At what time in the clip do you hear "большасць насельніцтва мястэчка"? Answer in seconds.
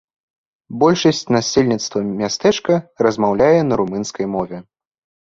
0.83-2.81